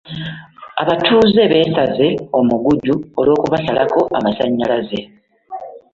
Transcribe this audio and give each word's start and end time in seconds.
Abatuuze 0.81 1.41
beesaze 1.51 2.07
omuguju 2.37 2.95
olw'okubasalako 3.19 4.01
amasannyalaze. 4.17 4.99